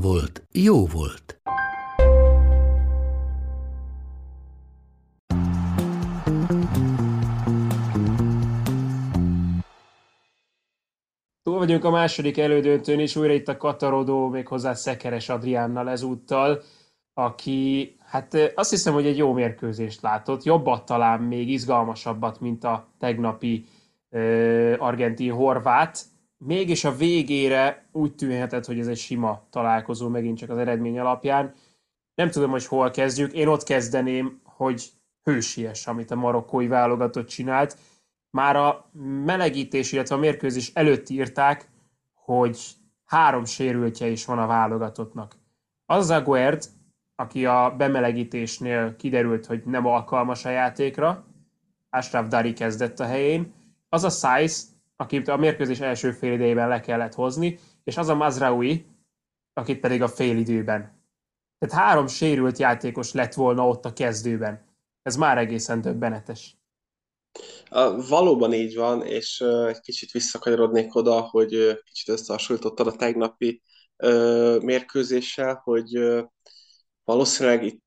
volt, 0.00 0.46
jó 0.52 0.86
volt. 0.86 1.40
Túl 11.42 11.58
vagyunk 11.58 11.84
a 11.84 11.90
második 11.90 12.38
elődöntőn, 12.38 13.00
és 13.00 13.16
újra 13.16 13.32
itt 13.32 13.48
a 13.48 13.56
Katarodó, 13.56 14.28
méghozzá 14.28 14.74
Szekeres 14.74 15.28
Adriánnal 15.28 15.90
ezúttal, 15.90 16.62
aki, 17.14 17.96
hát 18.04 18.52
azt 18.54 18.70
hiszem, 18.70 18.92
hogy 18.92 19.06
egy 19.06 19.16
jó 19.16 19.32
mérkőzést 19.32 20.02
látott, 20.02 20.42
jobbat 20.42 20.86
talán 20.86 21.20
még 21.20 21.50
izgalmasabbat, 21.50 22.40
mint 22.40 22.64
a 22.64 22.88
tegnapi 22.98 23.64
uh, 24.10 24.74
argentin-horvát, 24.78 26.04
mégis 26.38 26.84
a 26.84 26.96
végére 26.96 27.88
úgy 27.92 28.14
tűnhetett, 28.14 28.64
hogy 28.64 28.78
ez 28.78 28.86
egy 28.86 28.98
sima 28.98 29.46
találkozó 29.50 30.08
megint 30.08 30.38
csak 30.38 30.50
az 30.50 30.58
eredmény 30.58 30.98
alapján. 30.98 31.54
Nem 32.14 32.30
tudom, 32.30 32.50
hogy 32.50 32.66
hol 32.66 32.90
kezdjük. 32.90 33.32
Én 33.32 33.46
ott 33.46 33.62
kezdeném, 33.62 34.40
hogy 34.44 34.90
hősies, 35.22 35.86
amit 35.86 36.10
a 36.10 36.16
marokkói 36.16 36.66
válogatott 36.66 37.26
csinált. 37.26 37.76
Már 38.30 38.56
a 38.56 38.90
melegítés, 39.24 39.92
illetve 39.92 40.14
a 40.14 40.18
mérkőzés 40.18 40.70
előtt 40.74 41.08
írták, 41.08 41.68
hogy 42.14 42.58
három 43.04 43.44
sérültje 43.44 44.06
is 44.06 44.24
van 44.24 44.38
a 44.38 44.46
válogatottnak. 44.46 45.36
Az 45.86 46.10
Aguerd, 46.10 46.64
aki 47.14 47.46
a 47.46 47.74
bemelegítésnél 47.76 48.96
kiderült, 48.96 49.46
hogy 49.46 49.62
nem 49.64 49.86
alkalmas 49.86 50.44
a 50.44 50.50
játékra, 50.50 51.24
Ashraf 51.90 52.28
Dari 52.28 52.52
kezdett 52.52 53.00
a 53.00 53.04
helyén, 53.04 53.52
az 53.88 54.04
a 54.04 54.08
Saiz, 54.10 54.75
akit 54.96 55.28
a 55.28 55.36
mérkőzés 55.36 55.80
első 55.80 56.12
fél 56.12 56.32
idejében 56.32 56.68
le 56.68 56.80
kellett 56.80 57.14
hozni, 57.14 57.58
és 57.84 57.96
az 57.96 58.08
a 58.08 58.14
Mazraoui, 58.14 58.86
akit 59.52 59.80
pedig 59.80 60.02
a 60.02 60.08
fél 60.08 60.36
időben. 60.36 61.04
Tehát 61.58 61.84
három 61.84 62.06
sérült 62.06 62.58
játékos 62.58 63.12
lett 63.12 63.34
volna 63.34 63.68
ott 63.68 63.84
a 63.84 63.92
kezdőben. 63.92 64.64
Ez 65.02 65.16
már 65.16 65.38
egészen 65.38 65.80
döbbenetes. 65.80 66.56
Valóban 68.08 68.52
így 68.52 68.74
van, 68.74 69.02
és 69.02 69.40
egy 69.40 69.80
kicsit 69.80 70.10
visszakanyarodnék 70.10 70.94
oda, 70.94 71.20
hogy 71.20 71.80
kicsit 71.84 72.08
összehasonlítottad 72.08 72.86
a 72.86 72.96
tegnapi 72.96 73.62
mérkőzéssel, 74.60 75.60
hogy 75.64 75.98
valószínűleg 77.04 77.64
itt 77.64 77.85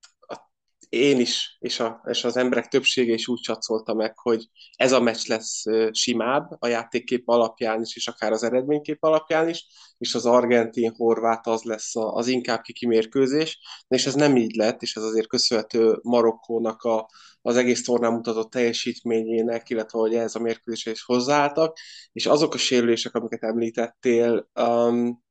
én 0.89 1.19
is, 1.19 1.57
és, 1.59 1.79
a, 1.79 2.01
és 2.05 2.23
az 2.23 2.37
emberek 2.37 2.67
többsége 2.67 3.13
is 3.13 3.27
úgy 3.27 3.39
csatszolta 3.39 3.93
meg, 3.93 4.17
hogy 4.17 4.49
ez 4.75 4.91
a 4.91 4.99
meccs 4.99 5.27
lesz 5.27 5.63
simább 5.91 6.47
a 6.59 6.67
játékkép 6.67 7.27
alapján 7.27 7.81
is, 7.81 7.95
és 7.95 8.07
akár 8.07 8.31
az 8.31 8.43
eredménykép 8.43 9.03
alapján 9.03 9.49
is, 9.49 9.67
és 9.97 10.15
az 10.15 10.25
argentin-horvát 10.25 11.47
az 11.47 11.63
lesz 11.63 11.95
az 11.95 12.27
inkább 12.27 12.61
kikimérkőzés, 12.61 13.59
és 13.87 14.05
ez 14.05 14.13
nem 14.13 14.37
így 14.37 14.55
lett, 14.55 14.81
és 14.81 14.95
ez 14.95 15.03
azért 15.03 15.27
köszönhető 15.27 15.99
Marokkónak 16.01 16.81
a, 16.81 17.09
az 17.41 17.55
egész 17.55 17.83
tornán 17.83 18.13
mutatott 18.13 18.51
teljesítményének, 18.51 19.69
illetve 19.69 19.99
hogy 19.99 20.15
ez 20.15 20.35
a 20.35 20.39
mérkőzésre 20.39 20.91
is 20.91 21.03
hozzáálltak, 21.03 21.77
és 22.11 22.25
azok 22.25 22.53
a 22.53 22.57
sérülések, 22.57 23.15
amiket 23.15 23.43
említettél, 23.43 24.49
um, 24.61 25.23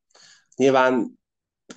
nyilván 0.56 1.17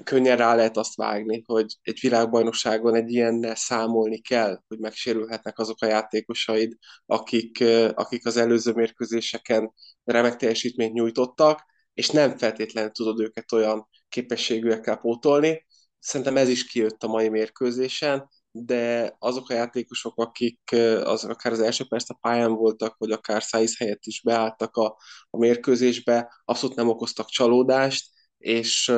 könnyen 0.04 0.38
rá 0.38 0.56
lehet 0.56 0.78
azt 0.78 0.96
vágni, 0.96 1.44
hogy 1.46 1.76
egy 1.82 2.00
világbajnokságon 2.02 2.96
egy 2.96 3.12
ilyennel 3.12 3.56
számolni 3.56 4.20
kell, 4.22 4.62
hogy 4.68 4.80
megsérülhetnek 4.80 5.60
azok 5.60 5.82
a 5.82 5.86
játékosaid, 5.86 6.78
akik, 7.06 7.64
akik 7.94 8.26
az 8.26 8.38
előző 8.38 8.72
mérkőzéseken 8.74 9.74
remek 10.04 10.36
teljesítményt 10.36 10.94
nyújtottak, 10.94 11.66
és 11.94 12.10
nem 12.10 12.38
feltétlenül 12.38 12.92
tudod 12.92 13.20
őket 13.20 13.52
olyan 13.52 13.88
képességűekkel 14.10 14.98
pótolni. 14.98 15.66
Szerintem 16.00 16.38
ez 16.38 16.50
is 16.50 16.66
kijött 16.66 17.04
a 17.04 17.08
mai 17.08 17.30
mérkőzésen, 17.30 18.30
de 18.52 19.16
azok 19.20 19.50
a 19.50 19.54
játékosok, 19.54 20.18
akik 20.18 20.72
az, 21.04 21.24
akár 21.24 21.54
az 21.54 21.60
első 21.60 21.86
perc 21.88 22.10
a 22.10 22.18
pályán 22.22 22.52
voltak, 22.52 22.96
vagy 22.98 23.12
akár 23.12 23.44
száz 23.44 23.78
helyett 23.78 24.06
is 24.06 24.22
beálltak 24.22 24.76
a, 24.76 24.98
a 25.30 25.38
mérkőzésbe, 25.38 26.42
abszolút 26.46 26.76
nem 26.76 26.90
okoztak 26.90 27.30
csalódást, 27.30 28.10
és 28.38 28.92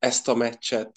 ezt 0.00 0.28
a 0.28 0.34
meccset, 0.34 0.90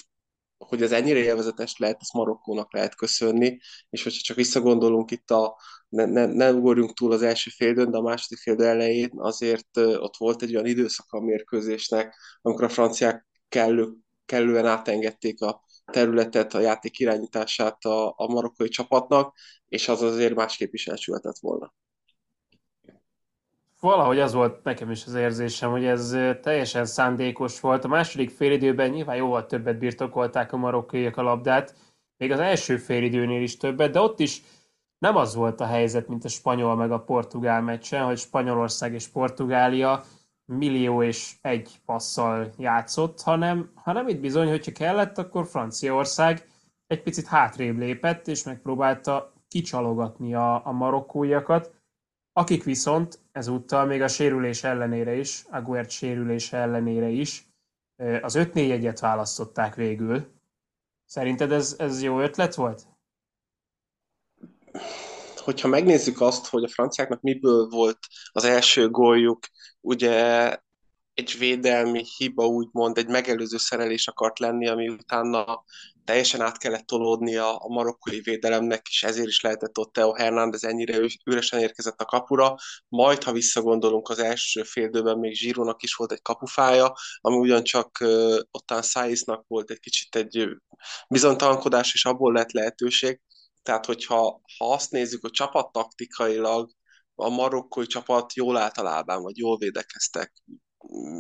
hogy 0.57 0.81
ez 0.81 0.91
ennyire 0.91 1.19
élvezetes 1.19 1.77
lehet, 1.77 1.97
ezt 1.99 2.13
Marokkónak 2.13 2.73
lehet 2.73 2.95
köszönni, 2.95 3.59
és 3.89 4.03
hogyha 4.03 4.21
csak 4.21 4.35
visszagondolunk 4.35 5.11
itt 5.11 5.31
a, 5.31 5.57
ne, 5.89 6.05
ne, 6.05 6.25
ne 6.25 6.51
ugorjunk 6.51 6.93
túl 6.93 7.11
az 7.11 7.21
első 7.21 7.49
félidőn, 7.49 7.91
de 7.91 7.97
a 7.97 8.01
második 8.01 8.39
fél 8.39 8.63
elején 8.63 9.09
azért 9.15 9.77
ott 9.77 10.17
volt 10.17 10.41
egy 10.41 10.53
olyan 10.53 10.65
időszak 10.65 11.11
a 11.11 11.19
mérkőzésnek, 11.19 12.15
amikor 12.41 12.63
a 12.63 12.69
franciák 12.69 13.27
kellő, 13.49 13.93
kellően 14.25 14.65
átengedték 14.65 15.41
a 15.41 15.63
területet, 15.91 16.53
a 16.53 16.59
játék 16.59 16.99
irányítását 16.99 17.85
a, 17.85 18.13
a 18.17 18.27
marokkói 18.27 18.69
csapatnak, 18.69 19.37
és 19.67 19.87
az 19.87 20.01
azért 20.01 20.35
másképp 20.35 20.73
is 20.73 20.87
elsülhetett 20.87 21.37
volna 21.39 21.73
valahogy 23.83 24.19
az 24.19 24.33
volt 24.33 24.63
nekem 24.63 24.91
is 24.91 25.05
az 25.05 25.13
érzésem, 25.13 25.71
hogy 25.71 25.85
ez 25.85 26.17
teljesen 26.41 26.85
szándékos 26.85 27.59
volt. 27.59 27.83
A 27.83 27.87
második 27.87 28.29
félidőben 28.29 28.89
nyilván 28.89 29.15
jóval 29.15 29.45
többet 29.45 29.77
birtokolták 29.77 30.53
a 30.53 30.57
marokkaiak 30.57 31.17
a 31.17 31.21
labdát, 31.21 31.75
még 32.17 32.31
az 32.31 32.39
első 32.39 32.77
félidőnél 32.77 33.41
is 33.41 33.57
többet, 33.57 33.91
de 33.91 33.99
ott 33.99 34.19
is 34.19 34.41
nem 34.97 35.15
az 35.15 35.35
volt 35.35 35.61
a 35.61 35.65
helyzet, 35.65 36.07
mint 36.07 36.23
a 36.23 36.27
spanyol 36.27 36.75
meg 36.75 36.91
a 36.91 37.03
portugál 37.03 37.61
meccsen, 37.61 38.05
hogy 38.05 38.17
Spanyolország 38.17 38.93
és 38.93 39.07
Portugália 39.07 40.03
millió 40.45 41.03
és 41.03 41.33
egy 41.41 41.71
passzal 41.85 42.53
játszott, 42.57 43.21
hanem, 43.21 43.71
hanem 43.75 44.07
itt 44.07 44.19
bizony, 44.19 44.49
hogyha 44.49 44.71
kellett, 44.71 45.17
akkor 45.17 45.45
Franciaország 45.45 46.47
egy 46.87 47.01
picit 47.01 47.25
hátrébb 47.25 47.77
lépett, 47.77 48.27
és 48.27 48.43
megpróbálta 48.43 49.33
kicsalogatni 49.47 50.33
a, 50.33 50.67
a 50.67 50.71
marokkóiakat 50.71 51.71
akik 52.33 52.63
viszont 52.63 53.19
ezúttal 53.31 53.85
még 53.85 54.01
a 54.01 54.07
sérülés 54.07 54.63
ellenére 54.63 55.15
is, 55.15 55.45
Aguert 55.49 55.89
sérülése 55.89 56.57
ellenére 56.57 57.07
is, 57.07 57.47
az 58.21 58.35
5-4-1-et 58.37 58.97
választották 58.99 59.75
végül. 59.75 60.31
Szerinted 61.05 61.51
ez, 61.51 61.75
ez 61.77 62.01
jó 62.01 62.19
ötlet 62.19 62.55
volt? 62.55 62.87
Hogyha 65.35 65.67
megnézzük 65.67 66.21
azt, 66.21 66.47
hogy 66.47 66.63
a 66.63 66.67
franciáknak 66.67 67.21
miből 67.21 67.67
volt 67.67 67.99
az 68.31 68.43
első 68.43 68.89
góljuk, 68.89 69.39
ugye 69.81 70.57
egy 71.13 71.35
védelmi 71.37 72.03
hiba, 72.17 72.45
úgymond 72.45 72.97
egy 72.97 73.07
megelőző 73.07 73.57
szerelés 73.57 74.07
akart 74.07 74.39
lenni, 74.39 74.67
ami 74.67 74.89
utána 74.89 75.63
teljesen 76.05 76.41
át 76.41 76.57
kellett 76.57 76.85
tolódni 76.85 77.35
a, 77.35 77.55
a 77.55 77.67
marokkói 77.67 78.21
védelemnek, 78.21 78.87
és 78.89 79.03
ezért 79.03 79.27
is 79.27 79.41
lehetett 79.41 79.77
ott 79.77 79.93
Teo 79.93 80.13
Hernández 80.13 80.63
ennyire 80.63 80.97
üresen 81.25 81.59
érkezett 81.59 82.01
a 82.01 82.05
kapura. 82.05 82.55
Majd, 82.87 83.23
ha 83.23 83.31
visszagondolunk, 83.31 84.09
az 84.09 84.19
első 84.19 84.63
féldőben 84.63 85.17
még 85.17 85.33
Zsírónak 85.33 85.83
is 85.83 85.93
volt 85.93 86.11
egy 86.11 86.21
kapufája, 86.21 86.93
ami 87.21 87.37
ugyancsak 87.37 87.97
uh, 88.01 88.39
ottán 88.51 88.81
Saiznak 88.81 89.47
volt 89.47 89.71
egy 89.71 89.79
kicsit 89.79 90.15
egy 90.15 90.49
bizonytalankodás, 91.09 91.93
és 91.93 92.05
abból 92.05 92.33
lett 92.33 92.51
lehetőség. 92.51 93.19
Tehát, 93.63 93.85
hogyha 93.85 94.41
ha 94.57 94.73
azt 94.73 94.91
nézzük, 94.91 95.21
hogy 95.21 95.31
csapattaktikailag 95.31 96.71
a 97.15 97.29
marokkói 97.29 97.85
csapat 97.85 98.33
jól 98.33 98.57
általában, 98.57 99.21
vagy 99.21 99.37
jól 99.37 99.57
védekeztek, 99.57 100.33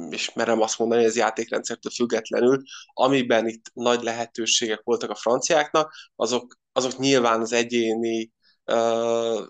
és 0.09 0.33
merem 0.33 0.61
azt 0.61 0.79
mondani, 0.79 1.01
hogy 1.01 1.09
ez 1.09 1.15
játékrendszertől 1.17 1.91
függetlenül, 1.91 2.61
amiben 2.93 3.47
itt 3.47 3.71
nagy 3.73 4.03
lehetőségek 4.03 4.81
voltak 4.83 5.09
a 5.09 5.15
franciáknak, 5.15 5.93
azok, 6.15 6.59
azok 6.71 6.97
nyilván 6.97 7.41
az 7.41 7.53
egyéni 7.53 8.31
uh, 8.65 9.47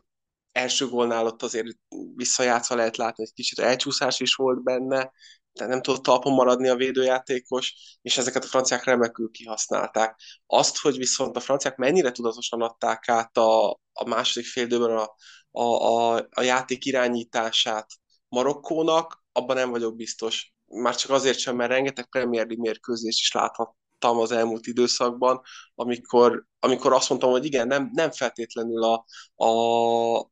első 0.51 0.87
gólnál 0.87 1.25
ott 1.25 1.43
azért 1.43 1.67
visszajátszva 2.15 2.75
lehet 2.75 2.97
látni, 2.97 3.23
egy 3.23 3.33
kicsit 3.33 3.59
elcsúszás 3.59 4.19
is 4.19 4.35
volt 4.35 4.63
benne, 4.63 5.11
tehát 5.53 5.71
nem 5.71 5.81
tudott 5.81 6.03
talpon 6.03 6.33
maradni 6.33 6.67
a 6.67 6.75
védőjátékos, 6.75 7.97
és 8.01 8.17
ezeket 8.17 8.43
a 8.43 8.47
franciák 8.47 8.83
remekül 8.83 9.31
kihasználták. 9.31 10.19
Azt, 10.45 10.77
hogy 10.77 10.97
viszont 10.97 11.35
a 11.35 11.39
franciák 11.39 11.75
mennyire 11.75 12.11
tudatosan 12.11 12.61
adták 12.61 13.09
át 13.09 13.37
a, 13.37 13.69
a 13.93 14.07
második 14.07 14.47
fél 14.47 14.83
a, 14.83 15.15
a, 15.51 15.61
a, 15.61 16.27
a 16.31 16.41
játék 16.41 16.85
irányítását 16.85 17.87
Marokkónak, 18.27 19.22
abban 19.33 19.55
nem 19.55 19.69
vagyok 19.69 19.95
biztos. 19.95 20.53
Már 20.65 20.95
csak 20.95 21.11
azért 21.11 21.37
sem, 21.37 21.55
mert 21.55 21.71
rengeteg 21.71 22.09
Premier 22.09 22.45
League 22.45 22.63
mérkőzést 22.63 23.19
is 23.19 23.31
láthattam 23.31 24.17
az 24.17 24.31
elmúlt 24.31 24.67
időszakban, 24.67 25.41
amikor, 25.75 26.45
amikor 26.59 26.93
azt 26.93 27.09
mondtam, 27.09 27.31
hogy 27.31 27.45
igen, 27.45 27.67
nem, 27.67 27.89
nem 27.93 28.11
feltétlenül 28.11 28.83
a, 28.83 29.05
a, 29.45 30.31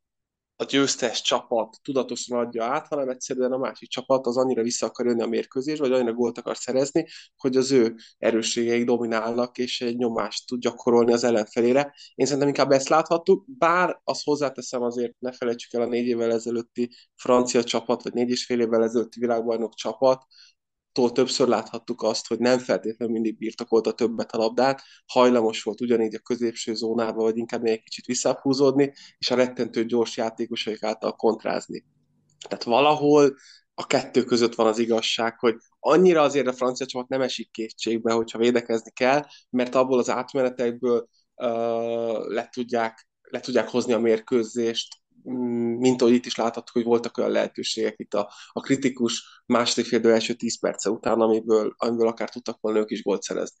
a 0.62 0.64
győztes 0.64 1.22
csapat 1.22 1.76
tudatosan 1.82 2.38
adja 2.38 2.64
át, 2.64 2.86
hanem 2.86 3.08
egyszerűen 3.08 3.52
a 3.52 3.58
másik 3.58 3.88
csapat 3.88 4.26
az 4.26 4.36
annyira 4.36 4.62
vissza 4.62 4.86
akar 4.86 5.06
jönni 5.06 5.22
a 5.22 5.26
mérkőzés, 5.26 5.78
vagy 5.78 5.92
annyira 5.92 6.12
gólt 6.12 6.38
akar 6.38 6.56
szerezni, 6.56 7.06
hogy 7.36 7.56
az 7.56 7.72
ő 7.72 7.94
erősségeik 8.18 8.84
dominálnak, 8.84 9.58
és 9.58 9.80
egy 9.80 9.96
nyomást 9.96 10.46
tud 10.46 10.60
gyakorolni 10.60 11.12
az 11.12 11.24
ellenfelére. 11.24 11.94
Én 12.14 12.26
szerintem 12.26 12.48
inkább 12.48 12.70
ezt 12.70 12.88
láthattuk, 12.88 13.44
bár 13.46 14.00
azt 14.04 14.24
hozzáteszem 14.24 14.82
azért, 14.82 15.12
ne 15.18 15.32
felejtsük 15.32 15.72
el 15.72 15.82
a 15.82 15.86
négy 15.86 16.06
évvel 16.06 16.32
ezelőtti 16.32 16.90
francia 17.14 17.64
csapat, 17.64 18.02
vagy 18.02 18.12
négy 18.12 18.30
és 18.30 18.44
fél 18.44 18.60
évvel 18.60 18.82
ezelőtti 18.82 19.20
világbajnok 19.20 19.74
csapat, 19.74 20.24
tól 20.92 21.12
többször 21.12 21.48
láthattuk 21.48 22.02
azt, 22.02 22.26
hogy 22.26 22.38
nem 22.38 22.58
feltétlenül 22.58 23.14
mindig 23.14 23.38
birtokolta 23.38 23.92
többet 23.92 24.32
a 24.32 24.38
labdát, 24.38 24.82
hajlamos 25.06 25.62
volt 25.62 25.80
ugyanígy 25.80 26.14
a 26.14 26.18
középső 26.18 26.74
zónába, 26.74 27.22
vagy 27.22 27.36
inkább 27.36 27.62
még 27.62 27.72
egy 27.72 27.82
kicsit 27.82 28.04
visszahúzódni, 28.04 28.92
és 29.18 29.30
a 29.30 29.34
rettentő 29.34 29.84
gyors 29.84 30.16
játékosaik 30.16 30.82
által 30.82 31.12
kontrázni. 31.12 31.84
Tehát 32.48 32.64
valahol 32.64 33.34
a 33.74 33.86
kettő 33.86 34.24
között 34.24 34.54
van 34.54 34.66
az 34.66 34.78
igazság, 34.78 35.38
hogy 35.38 35.56
annyira 35.80 36.22
azért 36.22 36.46
a 36.46 36.52
francia 36.52 36.86
csapat 36.86 37.08
nem 37.08 37.20
esik 37.20 37.50
kétségbe, 37.50 38.12
hogyha 38.12 38.38
védekezni 38.38 38.90
kell, 38.90 39.26
mert 39.50 39.74
abból 39.74 39.98
az 39.98 40.10
átmenetekből 40.10 41.08
uh, 41.34 42.26
le, 42.26 42.48
tudják, 42.52 43.08
le 43.22 43.40
tudják 43.40 43.68
hozni 43.68 43.92
a 43.92 43.98
mérkőzést, 43.98 45.01
mint 45.78 46.02
ahogy 46.02 46.14
itt 46.14 46.26
is 46.26 46.36
láthattuk, 46.36 46.74
hogy 46.74 46.84
voltak 46.84 47.18
olyan 47.18 47.30
lehetőségek 47.30 47.94
itt 47.98 48.14
a, 48.14 48.30
a 48.52 48.60
kritikus 48.60 49.42
második 49.46 49.86
fél 49.86 50.10
első 50.10 50.34
10 50.34 50.58
perce 50.58 50.90
után, 50.90 51.20
amiből, 51.20 51.74
amiből 51.76 52.06
akár 52.06 52.28
tudtak 52.28 52.60
volna 52.60 52.78
ők 52.78 52.90
is 52.90 53.02
gólt 53.02 53.22
szerezni. 53.22 53.60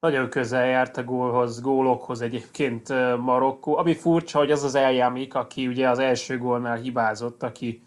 Nagyon 0.00 0.28
közel 0.30 0.66
járt 0.66 0.96
a 0.96 1.04
gólhoz, 1.04 1.60
gólokhoz 1.60 2.20
egyébként 2.20 2.88
Marokkó. 3.18 3.76
Ami 3.76 3.94
furcsa, 3.94 4.38
hogy 4.38 4.50
az 4.50 4.62
az 4.62 4.74
eljamik, 4.74 5.34
aki 5.34 5.66
ugye 5.66 5.88
az 5.88 5.98
első 5.98 6.38
gólnál 6.38 6.76
hibázott, 6.76 7.42
aki 7.42 7.82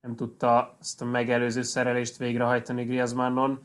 nem 0.00 0.16
tudta 0.16 0.76
ezt 0.80 1.00
a 1.00 1.04
megelőző 1.04 1.62
szerelést 1.62 2.16
végrehajtani 2.16 2.84
Griezmannon, 2.84 3.62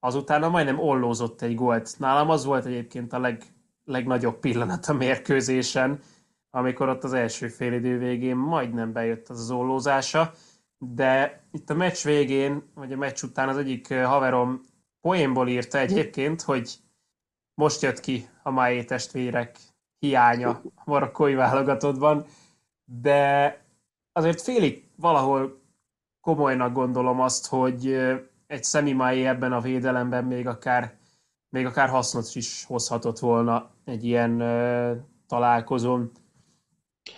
azután 0.00 0.50
majdnem 0.50 0.78
ollózott 0.78 1.42
egy 1.42 1.54
gólt. 1.54 1.94
Nálam 1.98 2.30
az 2.30 2.44
volt 2.44 2.64
egyébként 2.64 3.12
a 3.12 3.18
leg, 3.18 3.42
legnagyobb 3.84 4.38
pillanat 4.38 4.86
a 4.86 4.92
mérkőzésen, 4.92 6.00
amikor 6.50 6.88
ott 6.88 7.04
az 7.04 7.12
első 7.12 7.48
félidő 7.48 7.98
végén 7.98 8.36
majdnem 8.36 8.92
bejött 8.92 9.28
az 9.28 9.50
ollózása, 9.50 10.32
de 10.78 11.42
itt 11.52 11.70
a 11.70 11.74
meccs 11.74 12.04
végén, 12.04 12.62
vagy 12.74 12.92
a 12.92 12.96
meccs 12.96 13.22
után 13.22 13.48
az 13.48 13.56
egyik 13.56 13.94
haverom 13.94 14.60
poénból 15.00 15.48
írta 15.48 15.78
egyébként, 15.78 16.42
hogy 16.42 16.76
most 17.54 17.82
jött 17.82 18.00
ki 18.00 18.28
a 18.42 18.50
Májé 18.50 18.84
testvérek 18.84 19.58
hiánya 19.98 20.48
a 20.48 20.82
marokkói 20.84 21.34
válogatottban, 21.34 22.26
de 22.84 23.56
azért 24.12 24.42
félig 24.42 24.88
valahol 24.96 25.60
komolynak 26.20 26.72
gondolom 26.72 27.20
azt, 27.20 27.46
hogy 27.46 27.86
egy 28.46 28.94
Májé 28.94 29.26
ebben 29.26 29.52
a 29.52 29.60
védelemben 29.60 30.24
még 30.24 30.46
akár, 30.46 30.96
még 31.48 31.66
akár 31.66 31.88
hasznot 31.88 32.30
is 32.34 32.64
hozhatott 32.64 33.18
volna 33.18 33.70
egy 33.84 34.04
ilyen 34.04 34.42
uh, 34.42 34.96
találkozón. 35.26 36.10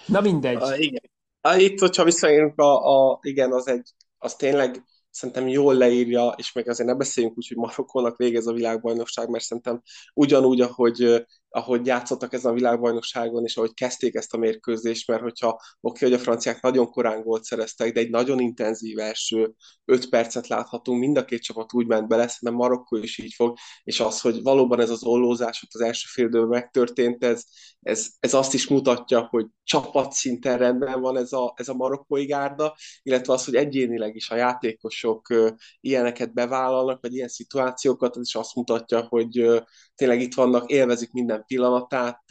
Na 0.06 0.20
mindegy. 0.20 0.62
A, 0.62 0.76
igen. 0.76 1.10
A, 1.40 1.54
itt, 1.54 1.78
hogyha 1.78 2.04
visszaérünk, 2.04 2.58
a, 2.58 3.10
a, 3.10 3.18
igen, 3.22 3.52
az 3.52 3.68
egy, 3.68 3.90
az 4.18 4.34
tényleg 4.34 4.84
szerintem 5.10 5.48
jól 5.48 5.74
leírja, 5.74 6.34
és 6.36 6.52
még 6.52 6.68
azért 6.68 6.88
ne 6.88 6.94
beszéljünk 6.94 7.36
úgy, 7.36 7.48
hogy 7.48 7.56
Marokkónak 7.56 8.16
végez 8.16 8.46
a 8.46 8.52
világbajnokság, 8.52 9.28
mert 9.28 9.44
szerintem 9.44 9.82
ugyanúgy, 10.14 10.60
ahogy 10.60 11.26
ahogy 11.50 11.86
játszottak 11.86 12.32
ezen 12.32 12.50
a 12.50 12.54
világbajnokságon, 12.54 13.44
és 13.44 13.56
ahogy 13.56 13.74
kezdték 13.74 14.14
ezt 14.14 14.34
a 14.34 14.38
mérkőzést, 14.38 15.08
mert 15.08 15.22
hogyha 15.22 15.48
oké, 15.48 15.60
okay, 15.80 16.08
hogy 16.08 16.18
a 16.18 16.22
franciák 16.22 16.62
nagyon 16.62 16.90
korán 16.90 17.22
gólt 17.22 17.44
szereztek, 17.44 17.92
de 17.92 18.00
egy 18.00 18.10
nagyon 18.10 18.40
intenzív 18.40 18.98
első 18.98 19.54
öt 19.84 20.08
percet 20.08 20.46
láthatunk, 20.48 21.00
mind 21.00 21.16
a 21.16 21.24
két 21.24 21.42
csapat 21.42 21.72
úgy 21.74 21.86
ment 21.86 22.08
bele, 22.08 22.28
szerintem 22.28 22.58
Marokkó 22.58 22.96
is 22.96 23.18
így 23.18 23.32
fog, 23.34 23.56
és 23.82 24.00
az, 24.00 24.20
hogy 24.20 24.42
valóban 24.42 24.80
ez 24.80 24.90
az 24.90 25.04
ollózás 25.04 25.62
ott 25.62 25.74
az 25.74 25.80
első 25.80 26.06
fél 26.08 26.26
időben 26.26 26.48
megtörtént, 26.48 27.24
ez, 27.24 27.44
ez, 27.80 28.06
ez 28.20 28.34
azt 28.34 28.54
is 28.54 28.68
mutatja, 28.68 29.26
hogy 29.30 29.46
csapatszinten 29.64 30.58
rendben 30.58 31.00
van 31.00 31.16
ez 31.16 31.32
a, 31.32 31.54
ez 31.56 31.68
a 31.68 31.74
marokkói 31.74 32.26
gárda, 32.26 32.76
illetve 33.02 33.32
az, 33.32 33.44
hogy 33.44 33.54
egyénileg 33.54 34.14
is 34.14 34.30
a 34.30 34.36
játékosok 34.36 35.34
ilyeneket 35.80 36.32
bevállalnak, 36.32 37.00
vagy 37.02 37.14
ilyen 37.14 37.28
szituációkat, 37.28 38.16
ez 38.16 38.26
is 38.26 38.34
azt 38.34 38.54
mutatja, 38.54 39.06
hogy 39.08 39.62
tényleg 39.94 40.20
itt 40.20 40.34
vannak, 40.34 40.70
élvezik 40.70 41.12
minden 41.12 41.39
pillanatát, 41.46 42.22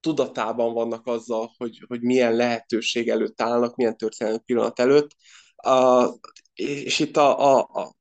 tudatában 0.00 0.72
vannak 0.72 1.06
azzal, 1.06 1.54
hogy, 1.56 1.84
hogy 1.88 2.02
milyen 2.02 2.34
lehetőség 2.34 3.08
előtt 3.08 3.40
állnak, 3.40 3.76
milyen 3.76 3.96
történelmi 3.96 4.38
pillanat 4.38 4.80
előtt. 4.80 5.10
A, 5.56 6.08
és 6.54 6.98
itt 6.98 7.16
a, 7.16 7.56
a, 7.56 7.68
a, 7.72 7.92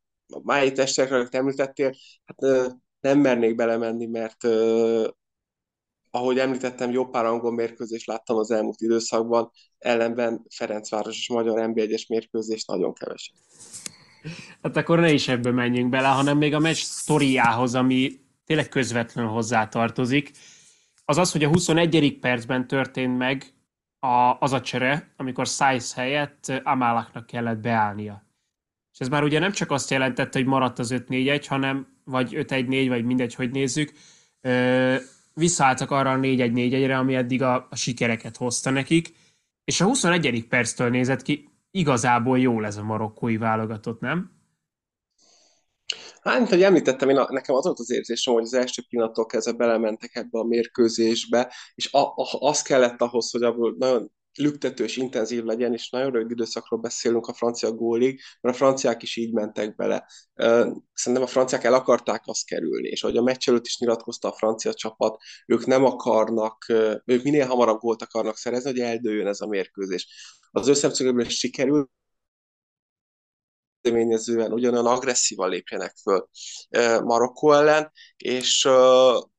májai 0.44 0.72
testekre, 0.72 1.16
amit 1.16 1.36
említettél, 1.36 1.94
hát 2.26 2.72
nem 3.00 3.20
mernék 3.20 3.56
belemenni, 3.56 4.06
mert 4.06 4.44
ahogy 6.12 6.40
említettem, 6.40 6.92
jobb 6.92 7.12
pár 7.12 7.26
angol 7.26 7.52
mérkőzést 7.52 8.08
láttam 8.08 8.38
az 8.38 8.52
elmúlt 8.52 8.82
időszakban, 8.82 9.52
ellenben 9.78 10.46
Ferencváros 10.56 11.18
és 11.18 11.30
Magyar 11.30 11.70
NB1-es 11.72 12.08
mérkőzést 12.08 12.68
nagyon 12.68 12.94
keveset. 12.94 13.36
Hát 14.62 14.78
akkor 14.78 15.00
ne 15.00 15.12
is 15.12 15.28
ebbe 15.28 15.52
menjünk 15.52 15.90
bele, 15.90 16.08
hanem 16.08 16.38
még 16.38 16.54
a 16.54 16.60
meccs 16.60 16.78
sztoriához, 16.78 17.76
ami 17.76 18.20
tényleg 18.50 18.70
közvetlenül 18.70 19.32
hozzá 19.32 19.68
tartozik, 19.68 20.32
az 21.06 21.18
az, 21.18 21.32
hogy 21.32 21.44
a 21.44 21.48
21. 21.48 22.18
percben 22.20 22.68
történt 22.68 23.18
meg 23.18 23.54
a, 24.00 24.38
az 24.40 24.54
a 24.54 24.62
csere, 24.62 25.14
amikor 25.18 25.48
Szájsz 25.48 25.94
helyett 25.94 26.62
Amálaknak 26.64 27.26
kellett 27.26 27.58
beállnia. 27.58 28.26
És 28.94 29.00
ez 29.00 29.08
már 29.08 29.24
ugye 29.24 29.40
nem 29.40 29.52
csak 29.52 29.72
azt 29.72 29.90
jelentette, 29.90 30.40
hogy 30.40 30.48
maradt 30.48 30.80
az 30.80 30.94
5-4-1, 30.94 31.46
hanem 31.48 31.88
vagy 32.04 32.34
5-1-4, 32.36 32.86
vagy 32.88 33.06
mindegy, 33.06 33.36
hogy 33.36 33.52
nézzük, 33.52 33.92
ö, 34.42 34.96
visszaálltak 35.34 35.92
arra 35.92 36.12
a 36.12 36.20
4-1-4-1-re, 36.20 36.98
ami 36.98 37.16
eddig 37.16 37.42
a, 37.42 37.68
a 37.70 37.76
sikereket 37.76 38.38
hozta 38.38 38.70
nekik, 38.70 39.14
és 39.64 39.82
a 39.82 39.86
21. 39.86 40.46
perctől 40.48 40.90
nézett 40.90 41.22
ki, 41.22 41.50
igazából 41.72 42.40
jó 42.40 42.64
ez 42.64 42.78
a 42.78 42.84
marokkói 42.84 43.38
válogatott, 43.38 44.00
nem? 44.00 44.39
Hát, 46.22 46.38
mint 46.38 46.50
hogy 46.50 46.64
említettem, 46.64 47.10
én 47.10 47.18
a, 47.18 47.32
nekem 47.32 47.56
az 47.56 47.66
volt 47.66 47.80
az 47.80 47.92
érzésem, 47.92 48.34
hogy 48.34 48.44
az 48.44 48.54
első 48.54 48.82
pillanattól 48.90 49.26
kezdve 49.26 49.54
belementek 49.54 50.16
ebbe 50.16 50.40
a 50.40 50.44
mérkőzésbe, 50.44 51.54
és 51.76 51.92
a, 51.92 52.00
a, 52.00 52.28
az 52.40 52.62
kellett 52.62 53.02
ahhoz, 53.02 53.32
hogy 53.32 53.44
abból 53.44 53.76
nagyon 53.78 54.12
lüktető 54.40 54.84
és 54.84 54.98
intenzív 54.98 55.44
legyen, 55.44 55.74
és 55.74 55.90
nagyon 55.90 56.12
rövid 56.12 56.32
időszakról 56.32 56.80
beszélünk 56.80 57.28
a 57.28 57.34
francia 57.34 57.72
gólig, 57.72 58.22
mert 58.42 58.56
a 58.56 58.58
franciák 58.58 59.04
is 59.04 59.16
így 59.16 59.34
mentek 59.34 59.76
bele. 59.76 60.08
Szerintem 60.94 61.22
a 61.24 61.28
franciák 61.28 61.64
el 61.64 61.74
akarták 61.74 62.22
azt 62.26 62.46
kerülni, 62.46 62.88
és 62.88 63.04
ahogy 63.04 63.18
a 63.18 63.22
meccs 63.22 63.50
előtt 63.50 63.66
is 63.66 63.80
nyilatkozta 63.80 64.28
a 64.28 64.36
francia 64.36 64.74
csapat, 64.74 65.22
ők 65.46 65.66
nem 65.66 65.86
akarnak, 65.86 66.66
ők 67.06 67.24
minél 67.24 67.46
hamarabb 67.46 67.80
gólt 67.80 68.02
akarnak 68.02 68.38
szerezni, 68.38 68.70
hogy 68.70 68.80
eldőjön 68.80 69.28
ez 69.28 69.42
a 69.42 69.48
mérkőzés. 69.48 70.08
Az 70.52 70.68
ő 70.68 70.74
szemszögéből 70.74 71.24
sikerült, 71.24 71.90
kezdeményezően 73.82 74.54
ugyanolyan 74.54 74.86
agresszívan 74.86 75.50
lépjenek 75.50 75.96
föl 76.02 76.30
Marokkó 77.04 77.52
ellen, 77.52 77.92
és 78.18 78.68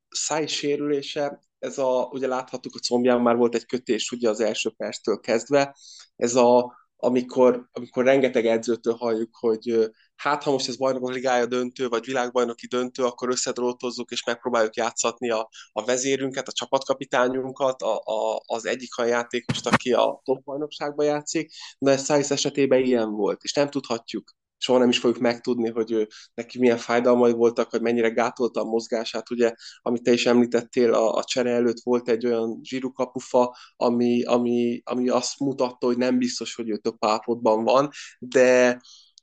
száj 0.09 0.47
sérülése, 0.47 1.41
ez 1.59 1.79
a, 1.79 2.09
ugye 2.13 2.27
láthattuk 2.27 2.75
a 2.75 2.79
combján 2.79 3.21
már 3.21 3.37
volt 3.37 3.55
egy 3.55 3.67
kötés 3.67 4.11
ugye 4.11 4.29
az 4.29 4.41
első 4.41 4.71
perctől 4.77 5.21
kezdve, 5.21 5.77
ez 6.17 6.35
a, 6.35 6.79
amikor, 6.97 7.69
amikor 7.73 8.05
rengeteg 8.05 8.47
edzőtől 8.47 8.95
halljuk, 8.95 9.37
hogy 9.37 9.91
hát 10.21 10.43
ha 10.43 10.51
most 10.51 10.69
ez 10.69 10.77
bajnokok 10.77 11.13
ligája 11.13 11.47
döntő, 11.47 11.89
vagy 11.89 12.05
világbajnoki 12.05 12.67
döntő, 12.67 13.05
akkor 13.05 13.29
összedrótozzuk 13.29 14.11
és 14.11 14.25
megpróbáljuk 14.25 14.77
játszatni 14.77 15.31
a, 15.31 15.49
a 15.73 15.85
vezérünket, 15.85 16.49
a 16.49 16.53
csapatkapitányunkat, 16.53 17.83
a, 17.83 17.97
a, 17.97 18.43
az 18.47 18.67
egyik 18.67 18.97
a 18.97 19.05
játékost, 19.05 19.67
aki 19.67 19.93
a 19.93 20.21
top 20.25 20.45
bajnokságban 20.45 21.07
játszik, 21.07 21.53
de 21.79 21.91
ez 21.91 22.05
Szájsz 22.05 22.31
esetében 22.31 22.83
ilyen 22.83 23.11
volt, 23.11 23.43
és 23.43 23.53
nem 23.53 23.71
tudhatjuk 23.71 24.39
soha 24.63 24.79
nem 24.79 24.89
is 24.89 24.99
fogjuk 24.99 25.21
megtudni, 25.21 25.71
hogy 25.71 25.93
ő, 25.93 26.09
neki 26.35 26.59
milyen 26.59 26.77
fájdalmai 26.77 27.33
voltak, 27.33 27.71
hogy 27.71 27.81
mennyire 27.81 28.09
gátolta 28.09 28.61
a 28.61 28.65
mozgását. 28.65 29.31
Ugye, 29.31 29.55
amit 29.83 30.03
te 30.03 30.13
is 30.13 30.27
említettél, 30.27 30.95
a, 30.95 31.15
a 31.15 31.25
csere 31.25 31.51
előtt 31.51 31.81
volt 31.83 32.09
egy 32.09 32.27
olyan 32.27 32.61
zsírukapufa, 32.63 33.57
ami, 33.77 34.25
ami, 34.25 34.81
ami 34.85 35.09
azt 35.09 35.39
mutatta, 35.39 35.87
hogy 35.87 35.97
nem 35.97 36.19
biztos, 36.19 36.55
hogy 36.55 36.71
ő 36.71 36.77
több 36.77 36.97
állapotban 36.99 37.65
van, 37.65 37.91
de 38.19 38.81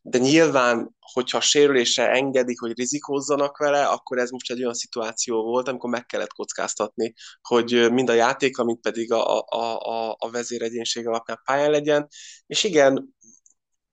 de 0.10 0.18
nyilván, 0.18 0.96
hogyha 1.00 1.38
a 1.38 1.42
sérülése 1.42 2.10
engedik, 2.10 2.60
hogy 2.60 2.78
rizikózzanak 2.78 3.58
vele, 3.58 3.86
akkor 3.86 4.18
ez 4.18 4.30
most 4.30 4.52
egy 4.52 4.62
olyan 4.62 4.74
szituáció 4.74 5.44
volt, 5.44 5.68
amikor 5.68 5.90
meg 5.90 6.06
kellett 6.06 6.34
kockáztatni, 6.34 7.14
hogy 7.42 7.92
mind 7.92 8.10
a 8.10 8.14
játék, 8.14 8.58
mint 8.58 8.82
pedig 8.82 9.12
a, 9.12 9.40
a, 9.40 9.80
a, 9.80 10.16
a 10.20 10.30
vezéregyénség 10.32 11.08
alapján 11.08 11.42
pályán 11.44 11.72
legyen. 11.72 12.08
És 12.46 12.64
igen, 12.64 13.16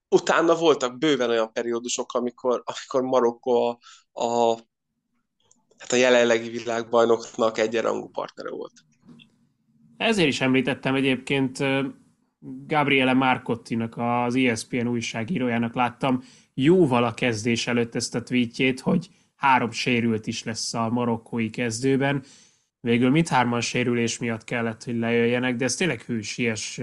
utána 0.08 0.54
voltak 0.56 0.98
bőven 0.98 1.30
olyan 1.30 1.52
periódusok, 1.52 2.12
amikor, 2.12 2.62
amikor 2.64 3.02
Marokko 3.02 3.52
a, 3.52 3.78
a, 4.12 4.54
hát 5.78 5.92
a 5.92 5.96
jelenlegi 5.96 6.48
világbajnoknak 6.48 7.58
egyenrangú 7.58 8.08
partnere 8.08 8.50
volt. 8.50 8.72
Ezért 9.96 10.28
is 10.28 10.40
említettem 10.40 10.94
egyébként 10.94 11.58
Gabriele 12.66 13.12
Marcottinak, 13.12 13.94
az 13.96 14.34
ESPN 14.34 14.86
újságírójának 14.86 15.74
láttam 15.74 16.22
jóval 16.54 17.04
a 17.04 17.14
kezdés 17.14 17.66
előtt 17.66 17.94
ezt 17.94 18.14
a 18.14 18.22
tweetjét, 18.22 18.80
hogy 18.80 19.08
három 19.36 19.70
sérült 19.70 20.26
is 20.26 20.42
lesz 20.42 20.74
a 20.74 20.88
marokkói 20.88 21.50
kezdőben. 21.50 22.22
Végül 22.80 23.10
mindhárman 23.10 23.60
sérülés 23.60 24.18
miatt 24.18 24.44
kellett, 24.44 24.84
hogy 24.84 24.98
lejöjjenek, 24.98 25.56
de 25.56 25.64
ez 25.64 25.74
tényleg 25.74 26.00
hősies 26.02 26.80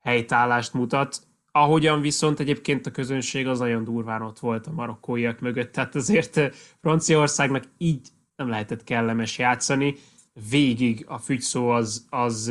helytállást 0.00 0.72
mutat. 0.72 1.22
Ahogyan 1.52 2.00
viszont 2.00 2.40
egyébként 2.40 2.86
a 2.86 2.90
közönség 2.90 3.46
az 3.46 3.58
nagyon 3.58 3.84
durván 3.84 4.22
ott 4.22 4.38
volt 4.38 4.66
a 4.66 4.72
marokkóiak 4.72 5.40
mögött, 5.40 5.72
tehát 5.72 5.94
azért 5.94 6.54
Franciaországnak 6.80 7.64
így 7.78 8.08
nem 8.36 8.48
lehetett 8.48 8.84
kellemes 8.84 9.38
játszani. 9.38 9.94
Végig 10.50 11.04
a 11.08 11.18
fügyszó 11.18 11.68
az, 11.68 12.06
az 12.10 12.46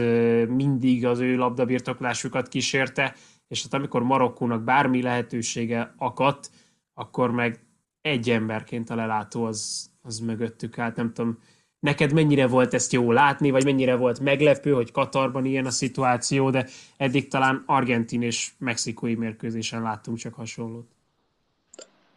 mindig 0.47 1.05
az 1.05 1.19
ő 1.19 1.35
labdabirtoklásukat 1.35 2.47
kísérte, 2.47 3.15
és 3.47 3.63
hát 3.63 3.73
amikor 3.73 4.03
Marokkónak 4.03 4.63
bármi 4.63 5.01
lehetősége 5.01 5.93
akadt, 5.97 6.49
akkor 6.93 7.31
meg 7.31 7.59
egy 8.01 8.29
emberként 8.29 8.89
a 8.89 8.95
lelátó 8.95 9.43
az, 9.43 9.89
az 10.01 10.19
mögöttük 10.19 10.77
állt. 10.77 10.95
Nem 10.95 11.13
tudom, 11.13 11.39
neked 11.79 12.13
mennyire 12.13 12.47
volt 12.47 12.73
ezt 12.73 12.93
jó 12.93 13.11
látni, 13.11 13.49
vagy 13.49 13.63
mennyire 13.63 13.95
volt 13.95 14.19
meglepő, 14.19 14.71
hogy 14.71 14.91
Katarban 14.91 15.45
ilyen 15.45 15.65
a 15.65 15.71
szituáció, 15.71 16.49
de 16.49 16.67
eddig 16.97 17.27
talán 17.27 17.63
argentin 17.65 18.21
és 18.21 18.51
mexikói 18.57 19.15
mérkőzésen 19.15 19.81
láttunk 19.81 20.17
csak 20.17 20.33
hasonlót. 20.33 20.87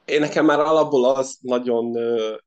Én 0.04 0.20
nekem 0.20 0.44
már 0.44 0.60
alapból 0.60 1.04
az 1.04 1.38
nagyon 1.40 1.96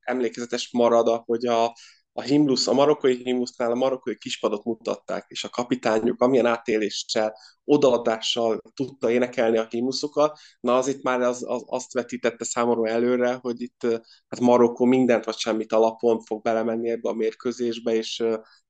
emlékezetes 0.00 0.70
marad, 0.72 1.22
hogy 1.24 1.46
a, 1.46 1.74
a 2.18 2.22
himlusz, 2.22 2.66
a 2.66 2.72
marokkói 2.72 3.14
himlusznál 3.14 3.70
a 3.70 3.74
marokkói 3.74 4.18
kispadot 4.18 4.64
mutatták, 4.64 5.24
és 5.28 5.44
a 5.44 5.48
kapitányuk 5.48 6.20
amilyen 6.20 6.46
átéléssel, 6.46 7.38
odaadással 7.64 8.62
tudta 8.74 9.10
énekelni 9.10 9.58
a 9.58 9.66
himnuszokat, 9.70 10.38
na 10.60 10.76
az 10.76 10.88
itt 10.88 11.02
már 11.02 11.20
az, 11.20 11.44
az, 11.48 11.62
azt 11.66 11.92
vetítette 11.92 12.44
számomra 12.44 12.90
előre, 12.90 13.32
hogy 13.32 13.60
itt 13.60 13.82
hát 14.28 14.40
Marokkó 14.40 14.84
mindent 14.84 15.24
vagy 15.24 15.36
semmit 15.36 15.72
alapon 15.72 16.20
fog 16.20 16.42
belemenni 16.42 16.90
ebbe 16.90 17.08
a 17.08 17.14
mérkőzésbe, 17.14 17.94
és 17.94 18.20